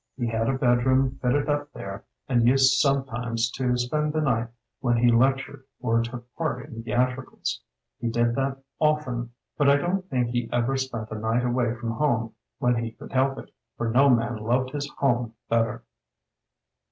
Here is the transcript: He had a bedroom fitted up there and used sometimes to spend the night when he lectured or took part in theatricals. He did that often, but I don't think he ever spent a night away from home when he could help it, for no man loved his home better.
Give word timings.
He 0.17 0.25
had 0.25 0.49
a 0.49 0.57
bedroom 0.57 1.19
fitted 1.21 1.47
up 1.47 1.71
there 1.73 2.05
and 2.27 2.47
used 2.47 2.79
sometimes 2.79 3.51
to 3.51 3.77
spend 3.77 4.13
the 4.13 4.21
night 4.21 4.47
when 4.79 4.97
he 4.97 5.11
lectured 5.11 5.63
or 5.79 6.01
took 6.01 6.25
part 6.33 6.65
in 6.65 6.81
theatricals. 6.81 7.61
He 7.99 8.09
did 8.09 8.33
that 8.33 8.57
often, 8.79 9.29
but 9.59 9.69
I 9.69 9.75
don't 9.75 10.09
think 10.09 10.29
he 10.31 10.49
ever 10.51 10.75
spent 10.75 11.11
a 11.11 11.19
night 11.19 11.45
away 11.45 11.75
from 11.75 11.91
home 11.91 12.33
when 12.57 12.77
he 12.83 12.93
could 12.93 13.11
help 13.11 13.37
it, 13.37 13.53
for 13.77 13.89
no 13.91 14.09
man 14.09 14.37
loved 14.37 14.71
his 14.71 14.89
home 14.97 15.35
better. 15.47 15.83